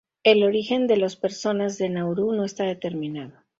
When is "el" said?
0.23-0.41